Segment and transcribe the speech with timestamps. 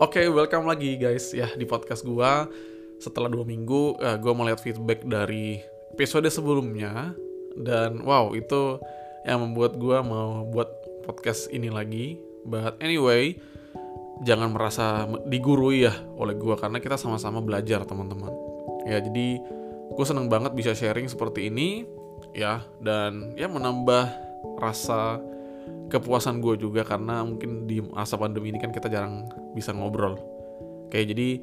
[0.00, 2.48] Oke, welcome lagi guys ya di podcast gua.
[2.96, 5.60] Setelah dua minggu, uh, gua mau lihat feedback dari
[5.92, 7.12] episode sebelumnya
[7.60, 8.80] dan wow itu
[9.28, 10.72] yang membuat gua mau buat
[11.04, 12.16] podcast ini lagi.
[12.48, 13.36] But anyway,
[14.24, 18.32] jangan merasa digurui ya oleh gua karena kita sama-sama belajar teman-teman.
[18.88, 19.36] Ya jadi
[19.92, 21.84] gue seneng banget bisa sharing seperti ini
[22.32, 24.08] ya dan ya menambah
[24.64, 25.20] rasa
[25.92, 30.18] kepuasan gue juga karena mungkin di masa pandemi ini kan kita jarang bisa ngobrol.
[30.90, 31.42] Oke, jadi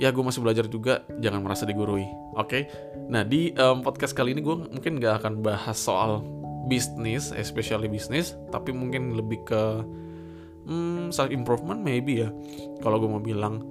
[0.00, 2.04] ya gue masih belajar juga, jangan merasa digurui.
[2.36, 2.68] Oke,
[3.08, 6.24] nah di um, podcast kali ini gue mungkin gak akan bahas soal
[6.68, 9.62] bisnis, especially bisnis, tapi mungkin lebih ke
[10.68, 12.28] hmm, self improvement maybe ya.
[12.80, 13.64] Kalau gue mau bilang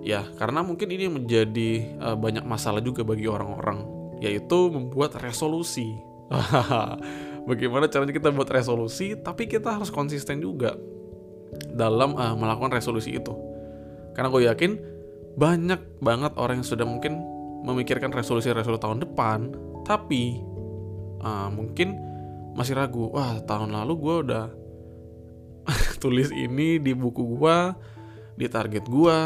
[0.00, 3.84] ya karena mungkin ini menjadi uh, banyak masalah juga bagi orang-orang,
[4.22, 5.98] yaitu membuat resolusi.
[7.50, 10.76] bagaimana caranya kita buat resolusi tapi kita harus konsisten juga
[11.74, 13.32] dalam uh, melakukan resolusi itu.
[14.14, 14.72] Karena gue yakin
[15.38, 17.22] banyak banget orang yang sudah mungkin
[17.62, 19.52] memikirkan resolusi-resolusi tahun depan
[19.84, 20.40] tapi
[21.20, 21.96] uh, mungkin
[22.56, 24.46] masih ragu wah tahun lalu gue udah
[26.02, 27.58] tulis ini di buku gue
[28.34, 29.18] di target gue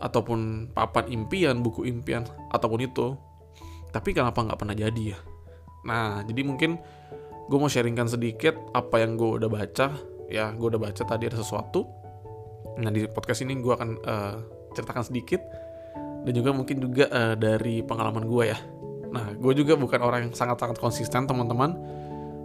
[0.00, 3.18] ataupun papan impian buku impian ataupun itu.
[3.90, 5.18] Tapi kenapa nggak pernah jadi ya?
[5.84, 6.80] Nah jadi mungkin
[7.50, 9.86] gue mau sharingkan sedikit apa yang gue udah baca
[10.30, 11.84] ya gue udah baca tadi ada sesuatu.
[12.78, 14.34] Nah di podcast ini gue akan uh,
[14.72, 15.42] ceritakan sedikit
[16.24, 18.58] dan juga mungkin juga uh, dari pengalaman gue ya.
[19.10, 21.74] Nah gue juga bukan orang yang sangat-sangat konsisten teman-teman.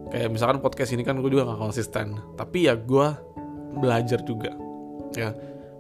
[0.10, 2.18] Kayak misalkan podcast ini kan gue juga gak konsisten.
[2.34, 3.08] Tapi ya gue
[3.78, 4.52] belajar juga
[5.14, 5.32] ya.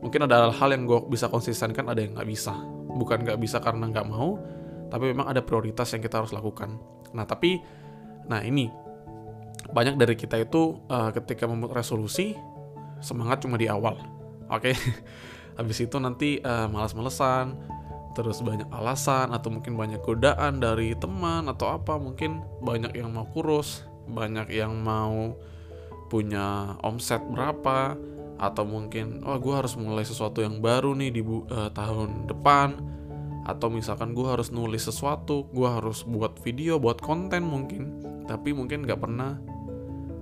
[0.05, 2.53] Mungkin ada hal-hal yang gue bisa konsisten kan ada yang nggak bisa.
[2.95, 4.37] Bukan nggak bisa karena nggak mau
[4.89, 6.77] tapi memang ada prioritas yang kita harus lakukan.
[7.11, 7.59] Nah tapi
[8.25, 8.69] nah ini
[9.71, 12.38] banyak dari kita itu uh, ketika membuat resolusi
[13.02, 13.97] semangat cuma di awal
[14.49, 14.75] oke okay?
[15.59, 17.56] habis itu nanti uh, malas-malesan
[18.16, 23.28] terus banyak alasan atau mungkin banyak godaan dari teman atau apa mungkin banyak yang mau
[23.35, 25.35] kurus banyak yang mau
[26.07, 27.97] punya omset berapa
[28.39, 32.79] atau mungkin oh gue harus mulai sesuatu yang baru nih di uh, tahun depan
[33.45, 38.84] atau misalkan gue harus nulis sesuatu gue harus buat video buat konten mungkin tapi mungkin
[38.84, 39.38] gak pernah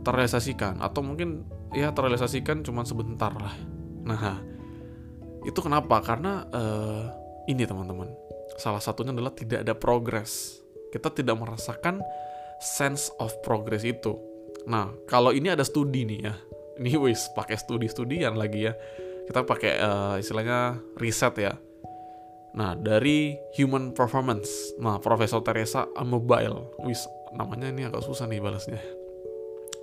[0.04, 3.56] terrealisasikan atau mungkin ya terrealisasikan cuma sebentar lah.
[4.04, 4.38] Nah,
[5.48, 6.04] itu kenapa?
[6.04, 7.04] Karena uh,
[7.48, 8.12] ini teman-teman,
[8.60, 10.60] salah satunya adalah tidak ada progres.
[10.92, 12.04] Kita tidak merasakan
[12.62, 14.14] sense of progress itu.
[14.70, 16.36] Nah, kalau ini ada studi nih ya,
[16.78, 18.74] ini wis pakai studi-studian lagi ya.
[19.24, 21.56] Kita pakai uh, istilahnya riset ya.
[22.54, 24.78] Nah, dari Human Performance.
[24.78, 26.78] Nah, Profesor Teresa Mobile.
[26.86, 27.02] Wis,
[27.34, 29.03] namanya ini agak susah nih balasnya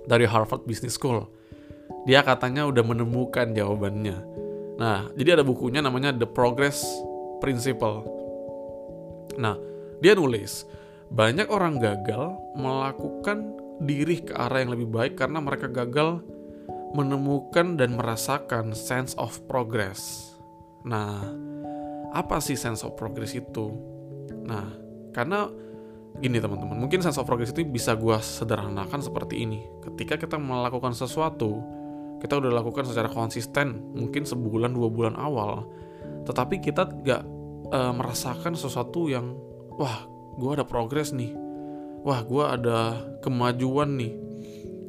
[0.05, 1.25] dari Harvard Business School.
[2.07, 4.17] Dia katanya udah menemukan jawabannya.
[4.81, 6.81] Nah, jadi ada bukunya namanya The Progress
[7.37, 8.05] Principle.
[9.37, 9.55] Nah,
[10.01, 10.65] dia nulis,
[11.13, 16.21] banyak orang gagal melakukan diri ke arah yang lebih baik karena mereka gagal
[16.97, 20.31] menemukan dan merasakan sense of progress.
[20.83, 21.23] Nah,
[22.11, 23.71] apa sih sense of progress itu?
[24.43, 24.67] Nah,
[25.15, 25.47] karena
[26.19, 29.63] gini teman-teman, mungkin sense of progress itu bisa gue sederhanakan seperti ini.
[29.81, 31.63] Ketika kita melakukan sesuatu,
[32.19, 35.65] kita udah lakukan secara konsisten, mungkin sebulan dua bulan awal,
[36.27, 37.23] tetapi kita gak
[37.73, 39.33] e, merasakan sesuatu yang,
[39.79, 40.05] wah,
[40.37, 41.33] gue ada progres nih,
[42.05, 44.13] wah, gue ada kemajuan nih,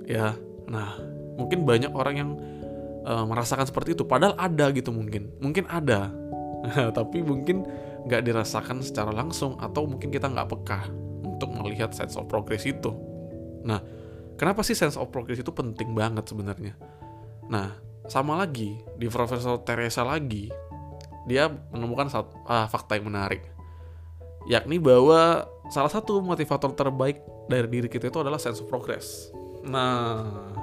[0.04, 0.36] ya.
[0.68, 1.00] Nah,
[1.40, 2.30] mungkin banyak orang yang
[3.08, 6.12] e, merasakan seperti itu, padahal ada gitu mungkin, mungkin ada,
[6.98, 7.64] tapi mungkin
[8.02, 10.80] nggak dirasakan secara langsung atau mungkin kita nggak peka
[11.42, 12.94] untuk melihat sense of progress itu.
[13.66, 13.82] Nah,
[14.38, 16.78] kenapa sih sense of progress itu penting banget sebenarnya?
[17.50, 17.75] Nah,
[18.06, 20.47] sama lagi di Profesor Teresa lagi,
[21.26, 23.42] dia menemukan satu, ah, fakta yang menarik,
[24.47, 27.19] yakni bahwa salah satu motivator terbaik
[27.50, 29.34] dari diri kita itu adalah sense of progress.
[29.66, 30.55] Nah,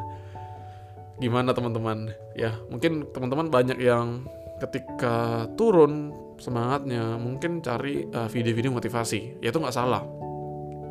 [1.19, 2.15] gimana teman-teman?
[2.39, 4.23] Ya, mungkin teman-teman banyak yang
[4.63, 10.03] ketika turun semangatnya mungkin cari uh, video-video motivasi ya itu nggak salah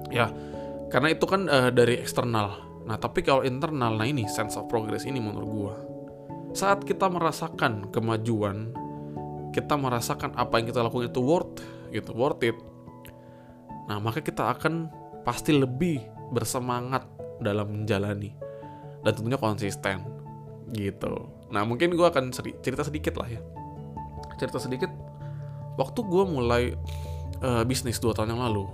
[0.09, 0.33] ya
[0.89, 2.65] karena itu kan uh, dari eksternal.
[2.89, 5.75] Nah tapi kalau internal nah ini sense of progress ini menurut gua.
[6.57, 8.73] Saat kita merasakan kemajuan
[9.53, 11.59] kita merasakan apa yang kita lakukan itu worth
[11.91, 12.57] gitu worth it
[13.89, 14.93] nah maka kita akan
[15.25, 17.09] pasti lebih bersemangat
[17.41, 18.37] dalam menjalani
[19.01, 20.05] dan tentunya konsisten
[20.77, 21.33] gitu.
[21.49, 23.41] Nah mungkin gue akan cerita sedikit lah ya.
[24.37, 24.93] Cerita sedikit
[25.81, 26.77] waktu gue mulai
[27.41, 28.69] uh, bisnis dua tahun yang lalu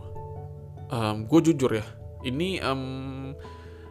[0.94, 1.86] um, gue jujur ya
[2.24, 3.34] ini um,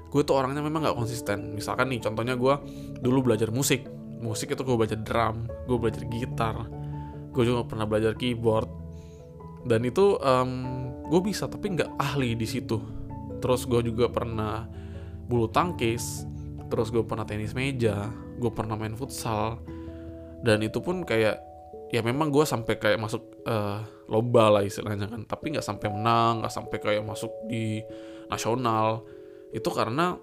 [0.09, 1.57] gue tuh orangnya memang nggak konsisten.
[1.57, 2.55] Misalkan nih contohnya gue
[3.01, 3.85] dulu belajar musik.
[4.23, 6.57] Musik itu gue belajar drum gue belajar gitar
[7.33, 8.69] gue juga pernah belajar keyboard.
[9.65, 10.51] Dan itu um,
[11.09, 12.77] gue bisa tapi nggak ahli di situ.
[13.41, 14.69] Terus gue juga pernah
[15.23, 16.29] bulu tangkis
[16.67, 19.61] terus gue pernah tenis meja gue pernah main futsal.
[20.43, 21.52] Dan itu pun kayak
[21.93, 25.29] ya memang gue sampai kayak masuk uh, lomba lah istilahnya kan.
[25.29, 27.85] Tapi nggak sampai menang nggak sampai kayak masuk di
[28.33, 29.05] nasional.
[29.53, 30.17] Itu karena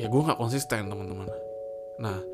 [0.00, 1.28] ya gue nggak konsisten teman-teman.
[2.00, 2.24] Nah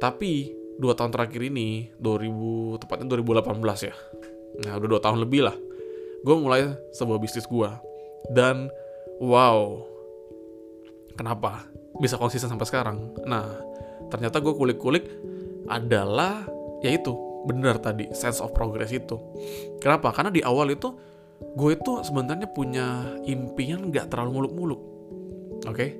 [0.00, 0.48] tapi
[0.80, 3.94] dua tahun terakhir ini 2000 tepatnya 2018 ya.
[4.64, 5.56] Nah udah dua tahun lebih lah.
[6.24, 7.68] Gue mulai sebuah bisnis gue
[8.32, 8.72] dan
[9.20, 9.84] wow.
[11.12, 11.68] Kenapa
[12.00, 13.12] bisa konsisten sampai sekarang?
[13.28, 13.60] Nah
[14.08, 15.04] ternyata gue kulik-kulik
[15.68, 16.48] adalah
[16.80, 17.12] yaitu
[17.46, 19.18] benar tadi sense of progress itu.
[19.82, 20.14] Kenapa?
[20.14, 20.94] Karena di awal itu
[21.42, 24.80] gue itu sebenarnya punya impian nggak terlalu muluk-muluk
[25.66, 25.74] oke?
[25.74, 25.90] Okay?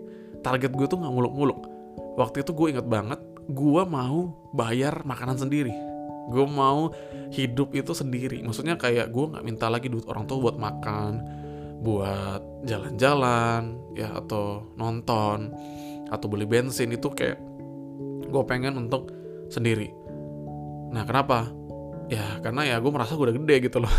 [0.43, 1.61] target gue tuh nggak muluk-muluk.
[2.19, 5.73] Waktu itu gue inget banget gue mau bayar makanan sendiri.
[6.29, 6.91] Gue mau
[7.31, 8.43] hidup itu sendiri.
[8.43, 11.13] Maksudnya kayak gue nggak minta lagi duit orang tua buat makan
[11.83, 15.55] buat jalan-jalan ya atau nonton
[16.11, 16.91] atau beli bensin.
[16.91, 17.39] Itu kayak
[18.27, 19.15] gue pengen untuk
[19.49, 20.02] sendiri
[20.93, 21.49] Nah kenapa?
[22.13, 23.93] Ya karena ya gue merasa gue udah gede gitu loh.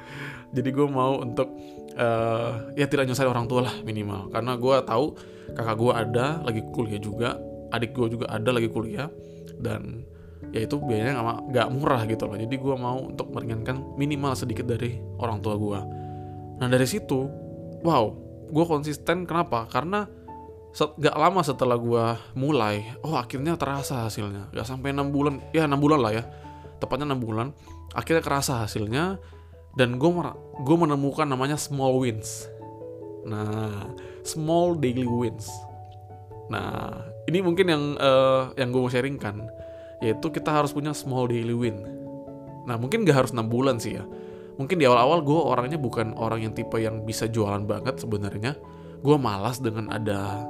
[0.56, 1.52] Jadi gue mau untuk
[2.00, 4.32] uh, ya tidak nyusahin orang tua lah minimal.
[4.32, 5.06] Karena gue tahu
[5.52, 7.36] kakak gue ada lagi kuliah juga,
[7.70, 9.12] adik gue juga ada lagi kuliah
[9.60, 10.08] dan
[10.48, 11.20] ya itu biayanya
[11.52, 12.40] nggak murah gitu loh.
[12.40, 15.80] Jadi gue mau untuk meringankan minimal sedikit dari orang tua gue.
[16.58, 17.28] Nah dari situ,
[17.84, 18.04] wow,
[18.48, 19.68] gue konsisten kenapa?
[19.68, 20.08] Karena
[20.78, 22.04] gak lama setelah gue
[22.38, 24.52] mulai oh akhirnya terasa hasilnya.
[24.54, 26.24] Gak sampai enam bulan ya enam bulan lah ya.
[26.78, 27.50] Tepatnya enam bulan
[27.96, 29.18] akhirnya kerasa hasilnya
[29.74, 30.10] dan gue
[30.62, 32.46] gue menemukan namanya small wins.
[33.26, 33.90] Nah
[34.22, 35.50] small daily wins.
[36.52, 36.94] Nah
[37.26, 39.50] ini mungkin yang uh, yang gue mau sharingkan
[39.98, 41.82] yaitu kita harus punya small daily win.
[42.70, 44.06] Nah mungkin gak harus enam bulan sih ya.
[44.58, 48.54] Mungkin di awal-awal gue orangnya bukan orang yang tipe yang bisa jualan banget sebenarnya.
[49.02, 50.42] Gue malas dengan ada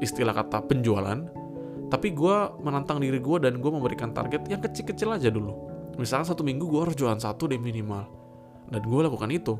[0.00, 1.20] istilah kata penjualan,
[1.90, 5.52] tapi gue menantang diri gue dan gue memberikan target yang kecil-kecil aja dulu.
[5.98, 8.06] Misalnya satu minggu gue harus jualan satu deh minimal.
[8.70, 9.58] Dan gue lakukan itu.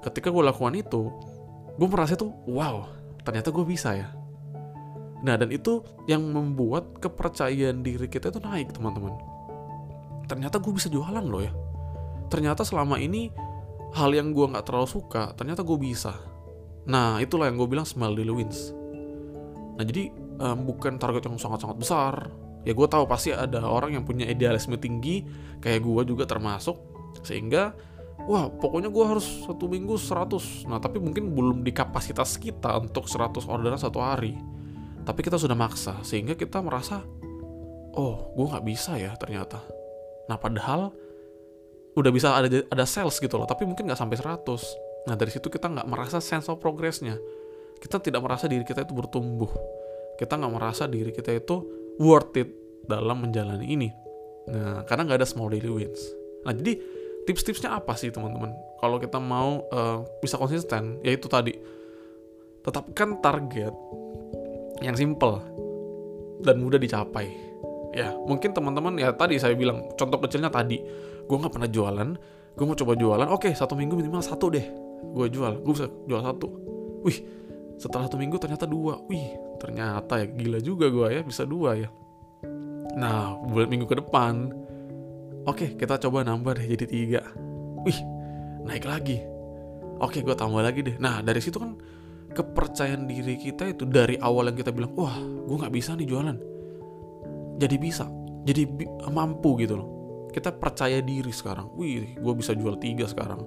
[0.00, 1.10] Ketika gue lakukan itu,
[1.74, 2.86] gue merasa tuh, wow,
[3.26, 4.08] ternyata gue bisa ya.
[5.26, 9.18] Nah, dan itu yang membuat kepercayaan diri kita itu naik, teman-teman.
[10.30, 11.50] Ternyata gue bisa jualan loh ya.
[12.30, 13.34] Ternyata selama ini
[13.98, 16.14] hal yang gue nggak terlalu suka, ternyata gue bisa.
[16.86, 18.83] Nah, itulah yang gue bilang small daily wins
[19.74, 22.14] Nah jadi um, bukan target yang sangat-sangat besar.
[22.64, 25.20] Ya gue tahu pasti ada orang yang punya idealisme tinggi,
[25.60, 26.80] kayak gue juga termasuk,
[27.20, 27.76] sehingga
[28.24, 30.64] wah pokoknya gue harus satu minggu 100.
[30.72, 34.32] Nah tapi mungkin belum di kapasitas kita untuk 100 orderan satu hari.
[35.04, 37.04] Tapi kita sudah maksa, sehingga kita merasa,
[37.92, 39.60] oh gue nggak bisa ya ternyata.
[40.32, 40.88] Nah padahal
[41.94, 45.04] udah bisa ada ada sales gitu loh, tapi mungkin nggak sampai 100.
[45.04, 47.20] Nah dari situ kita nggak merasa sense of progressnya
[47.84, 49.52] kita tidak merasa diri kita itu bertumbuh.
[50.16, 51.60] Kita nggak merasa diri kita itu
[52.00, 52.48] worth it
[52.88, 53.92] dalam menjalani ini.
[54.48, 56.00] Nah karena nggak ada small daily wins.
[56.48, 56.80] Nah jadi
[57.28, 58.56] tips-tipsnya apa sih teman-teman?
[58.80, 61.52] Kalau kita mau uh, bisa konsisten yaitu tadi.
[62.64, 63.76] Tetapkan target
[64.80, 65.44] yang simple
[66.40, 67.28] dan mudah dicapai.
[67.92, 70.80] Ya mungkin teman-teman ya tadi saya bilang contoh kecilnya tadi.
[71.28, 72.10] Gue nggak pernah jualan
[72.54, 74.64] gue mau coba jualan oke satu minggu minimal satu deh.
[75.12, 76.48] Gue jual gue bisa jual satu.
[77.04, 77.43] Wih
[77.78, 79.02] setelah satu minggu ternyata dua.
[79.10, 81.88] Wih ternyata ya gila juga gue ya bisa dua ya.
[82.94, 84.52] Nah bulan minggu ke depan.
[85.44, 87.20] Oke kita coba nambah deh jadi tiga.
[87.84, 87.98] Wih
[88.64, 89.20] naik lagi.
[90.00, 90.96] Oke gue tambah lagi deh.
[90.98, 91.76] Nah dari situ kan
[92.34, 96.36] kepercayaan diri kita itu dari awal yang kita bilang wah gue nggak bisa nih jualan.
[97.58, 98.06] Jadi bisa
[98.44, 99.88] jadi bi mampu gitu loh.
[100.34, 101.74] Kita percaya diri sekarang.
[101.78, 103.46] Wih gue bisa jual tiga sekarang.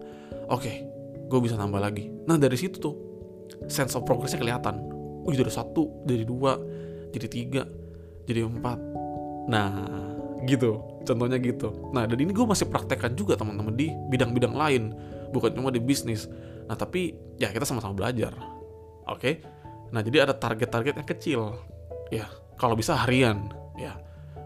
[0.51, 0.87] Oke
[1.27, 2.07] gue bisa nambah lagi.
[2.27, 3.06] Nah dari situ tuh
[3.67, 4.81] sense of progressnya kelihatan.
[5.27, 6.55] Wih dari satu dari dua
[7.11, 7.63] jadi tiga
[8.27, 8.79] jadi empat.
[9.47, 9.71] Nah
[10.43, 10.83] gitu.
[11.07, 11.71] Contohnya gitu.
[11.95, 14.83] Nah dan ini gue masih praktekkan juga teman-teman di bidang-bidang lain.
[15.31, 16.27] Bukan cuma di bisnis.
[16.67, 18.35] Nah tapi ya kita sama-sama belajar.
[19.07, 19.19] Oke?
[19.19, 19.35] Okay?
[19.87, 21.41] nah jadi ada target-target yang kecil.
[22.11, 22.27] Ya
[22.59, 23.47] kalau bisa harian.
[23.79, 23.95] Ya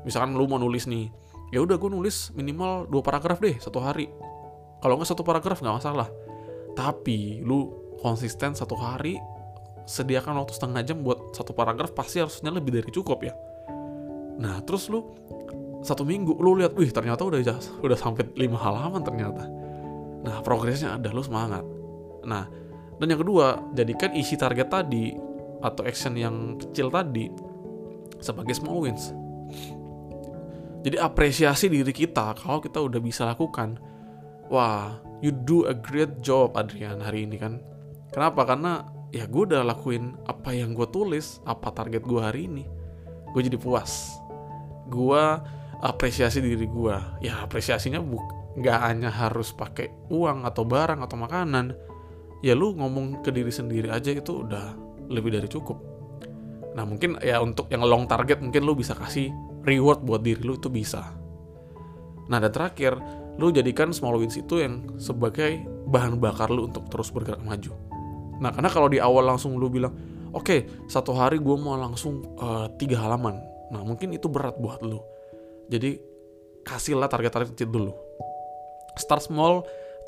[0.05, 1.10] misalkan lu mau nulis nih
[1.51, 4.08] ya udah gue nulis minimal dua paragraf deh satu hari.
[4.81, 6.10] Kalau nggak satu paragraf nggak masalah.
[6.77, 9.22] Tapi lu konsisten satu hari
[9.86, 13.34] sediakan waktu setengah jam buat satu paragraf pasti harusnya lebih dari cukup ya
[14.41, 15.05] nah terus lu
[15.81, 17.41] satu minggu lu lihat wih ternyata udah
[17.81, 19.46] udah sampai lima halaman ternyata
[20.22, 21.65] nah progresnya ada lu semangat
[22.25, 22.46] nah
[23.01, 25.13] dan yang kedua jadikan isi target tadi
[25.62, 27.29] atau action yang kecil tadi
[28.22, 29.13] sebagai small wins
[30.81, 33.77] Jadi apresiasi diri kita kalau kita udah bisa lakukan.
[34.50, 37.62] Wah, you do a great job Adrian hari ini kan.
[38.12, 38.44] Kenapa?
[38.44, 42.63] Karena ya gue udah lakuin apa yang gue tulis, apa target gue hari ini.
[43.32, 44.20] Gue jadi puas.
[44.91, 45.20] Gue
[45.82, 46.96] apresiasi diri gue.
[47.24, 51.72] Ya apresiasinya buk nggak hanya harus pakai uang atau barang atau makanan.
[52.44, 54.75] Ya lu ngomong ke diri sendiri aja itu udah
[55.08, 55.77] lebih dari cukup.
[56.75, 59.32] Nah mungkin ya untuk yang long target mungkin lu bisa kasih
[59.63, 61.15] reward buat diri lu itu bisa.
[62.27, 62.96] Nah dan terakhir,
[63.38, 67.91] lu jadikan small wins itu yang sebagai bahan bakar lu untuk terus bergerak maju.
[68.42, 69.94] Nah karena kalau di awal langsung lu bilang,
[70.34, 73.38] oke okay, satu hari gue mau langsung uh, tiga halaman.
[73.70, 75.00] Nah mungkin itu berat buat lu.
[75.70, 76.02] Jadi
[76.66, 77.94] kasihlah target-target kecil dulu.
[78.98, 79.64] Start small,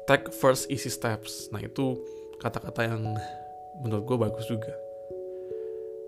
[0.10, 1.48] take first easy steps.
[1.54, 2.02] Nah itu
[2.42, 3.16] kata-kata yang
[3.80, 4.74] menurut gue bagus juga.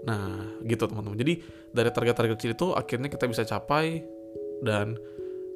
[0.06, 1.18] Nah, gitu teman-teman.
[1.18, 1.42] Jadi
[1.74, 4.06] dari target-target kecil itu akhirnya kita bisa capai
[4.62, 4.94] dan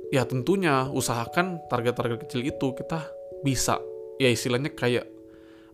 [0.10, 3.06] ya tentunya usahakan target-target kecil itu kita
[3.46, 3.78] bisa
[4.18, 5.06] ya istilahnya kayak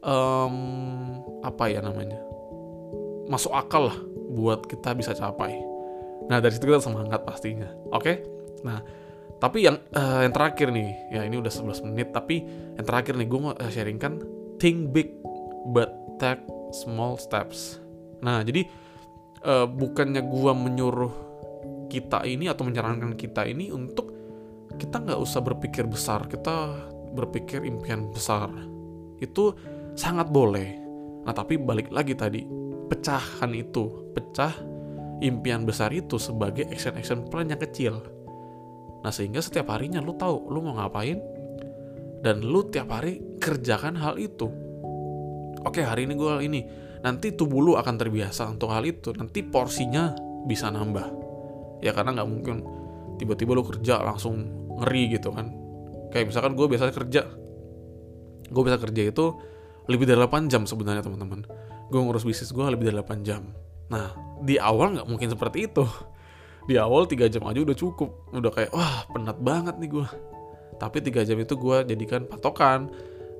[0.05, 0.55] um,
[1.41, 2.21] apa ya namanya
[3.25, 3.97] masuk akal lah
[4.35, 5.57] buat kita bisa capai.
[6.29, 7.69] Nah dari situ kita semangat pastinya.
[7.89, 8.01] Oke.
[8.01, 8.15] Okay?
[8.61, 8.79] Nah
[9.41, 12.45] tapi yang uh, yang terakhir nih ya ini udah 11 menit tapi
[12.77, 14.23] yang terakhir nih gue mau sharingkan
[14.61, 15.11] think big
[15.73, 17.79] but take small steps.
[18.23, 18.67] Nah, jadi
[19.45, 21.13] uh, bukannya gua menyuruh
[21.87, 24.11] kita ini atau menyarankan kita ini untuk
[24.75, 26.75] kita nggak usah berpikir besar, kita
[27.15, 28.51] berpikir impian besar.
[29.21, 29.55] Itu
[29.95, 30.77] sangat boleh.
[31.25, 32.45] Nah, tapi balik lagi tadi,
[32.91, 34.53] pecahan itu, pecah
[35.23, 38.03] impian besar itu sebagai action-action plan yang kecil.
[39.01, 41.17] Nah, sehingga setiap harinya lu tahu lu mau ngapain
[42.21, 44.51] dan lu tiap hari kerjakan hal itu.
[45.65, 46.61] Oke, hari ini gue ini
[47.05, 50.17] nanti tubuh lu akan terbiasa untuk hal itu nanti porsinya
[50.49, 51.05] bisa nambah
[51.85, 52.65] ya karena nggak mungkin
[53.21, 54.41] tiba-tiba lu kerja langsung
[54.81, 55.53] ngeri gitu kan
[56.09, 57.21] kayak misalkan gue biasanya kerja
[58.45, 59.25] gue bisa kerja itu
[59.85, 61.45] lebih dari 8 jam sebenarnya teman-teman.
[61.89, 63.53] Gue ngurus bisnis gue lebih dari 8 jam.
[63.89, 65.85] Nah di awal nggak mungkin seperti itu.
[66.65, 68.09] Di awal 3 jam aja udah cukup.
[68.33, 70.07] Udah kayak wah penat banget nih gue
[70.75, 72.91] tapi 3 jam itu gue jadikan patokan.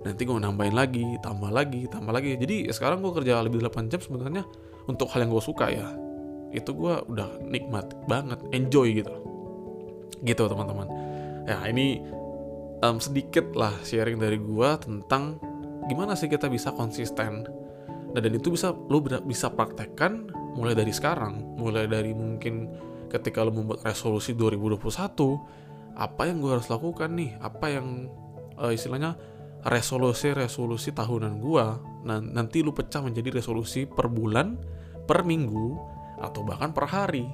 [0.06, 2.38] Nanti gue nambahin lagi tambah lagi tambah lagi.
[2.38, 4.44] Jadi ya sekarang gue kerja lebih 8 jam sebenarnya
[4.86, 5.88] untuk hal yang gue suka ya.
[6.54, 9.12] Itu gue udah nikmat banget enjoy gitu.
[10.22, 10.88] Gitu teman-teman.
[11.46, 12.02] Ya ini
[12.86, 15.42] um, sedikit lah sharing dari gue tentang
[15.90, 17.46] gimana sih kita bisa konsisten
[18.14, 22.72] nah, dan itu bisa lo bisa praktekkan mulai dari sekarang mulai dari mungkin
[23.12, 24.82] ketika lo membuat resolusi 2021
[25.96, 28.12] apa yang gue harus lakukan nih apa yang
[28.60, 29.16] uh, istilahnya
[29.66, 34.62] resolusi-resolusi tahunan gua nah, nanti lu pecah menjadi resolusi per bulan,
[35.10, 35.74] per minggu,
[36.22, 37.26] atau bahkan per hari.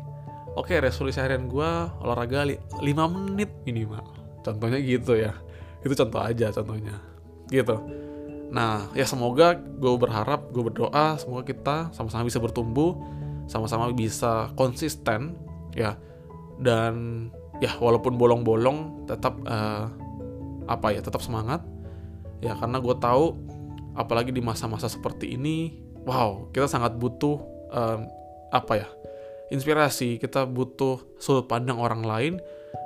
[0.55, 2.79] Oke, resolusi harian gua olahraga 5
[3.11, 4.03] menit minimal.
[4.43, 5.35] Contohnya gitu ya.
[5.83, 6.95] Itu contoh aja contohnya.
[7.51, 7.75] Gitu.
[8.51, 12.99] Nah, ya semoga gue berharap, gue berdoa semoga kita sama-sama bisa bertumbuh,
[13.47, 15.39] sama-sama bisa konsisten
[15.71, 15.95] ya.
[16.61, 17.27] Dan
[17.63, 19.87] ya walaupun bolong-bolong tetap uh,
[20.67, 21.63] apa ya, tetap semangat
[22.41, 23.37] ya karena gue tahu
[23.93, 27.37] apalagi di masa-masa seperti ini wow kita sangat butuh
[27.69, 28.09] um,
[28.49, 28.89] apa ya
[29.53, 32.33] inspirasi kita butuh sudut pandang orang lain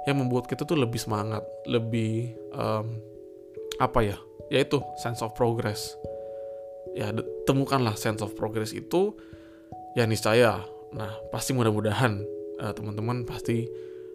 [0.05, 2.99] yang membuat kita tuh lebih semangat lebih um,
[3.79, 4.17] apa ya
[4.55, 5.99] yaitu sense of progress.
[6.95, 7.11] Ya
[7.43, 9.11] temukanlah sense of progress itu
[9.99, 10.63] ya niscaya.
[10.95, 12.23] Nah pasti mudah-mudahan
[12.63, 13.67] uh, teman-teman pasti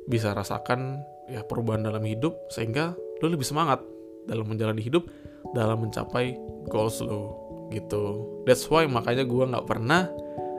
[0.09, 3.85] bisa rasakan ya perubahan dalam hidup sehingga lo lebih semangat
[4.25, 5.05] dalam menjalani hidup
[5.53, 6.35] dalam mencapai
[6.73, 7.37] goals lo
[7.69, 8.27] gitu.
[8.49, 10.09] That's why makanya gue nggak pernah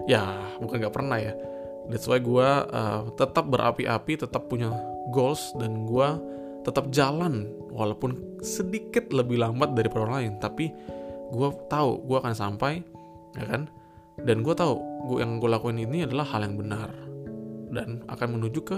[0.05, 1.33] ya bukan nggak pernah ya.
[1.89, 4.69] That's why gue uh, tetap berapi-api tetap punya
[5.09, 6.07] goals dan gue
[6.61, 10.69] tetap jalan walaupun sedikit lebih lambat dari orang lain tapi
[11.31, 12.83] gue tahu gue akan sampai
[13.37, 13.71] ya kan
[14.21, 14.77] dan gue tahu
[15.09, 16.91] gue yang gue lakuin ini adalah hal yang benar
[17.71, 18.77] dan akan menuju ke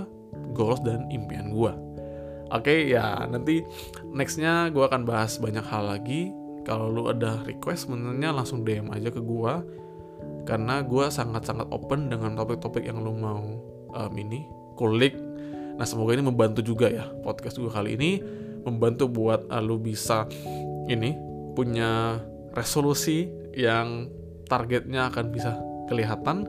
[0.54, 1.74] goals dan impian gue
[2.54, 3.66] Oke okay, ya nanti
[4.14, 6.30] nextnya gue akan bahas banyak hal lagi.
[6.70, 9.54] Kalau lu ada request sebenarnya langsung DM aja ke gue
[10.46, 13.42] karena gue sangat-sangat open dengan topik-topik yang lu mau
[13.90, 14.46] um, ini
[14.78, 15.18] kulik.
[15.78, 18.12] Nah semoga ini membantu juga ya podcast gue kali ini
[18.64, 20.30] membantu buat uh, lu bisa
[20.88, 21.18] ini
[21.54, 22.22] punya
[22.54, 24.10] resolusi yang
[24.48, 26.46] targetnya akan bisa kelihatan,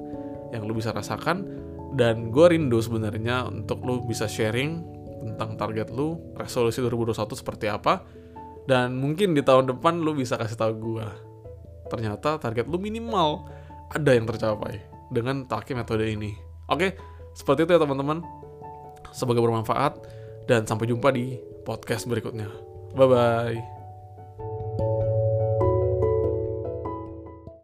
[0.53, 1.45] yang lu bisa rasakan
[1.95, 8.05] dan gue rindu sebenarnya untuk lu bisa sharing tentang target lu, resolusi 2021 seperti apa,
[8.69, 11.09] dan mungkin di tahun depan lu bisa kasih tahu gua.
[11.89, 13.49] Ternyata target lu minimal
[13.93, 16.37] ada yang tercapai dengan pakai metode ini.
[16.69, 16.97] Oke,
[17.33, 18.44] seperti itu ya teman-teman
[19.15, 20.03] semoga bermanfaat,
[20.51, 22.51] dan sampai jumpa di podcast berikutnya.
[22.99, 23.59] Bye bye.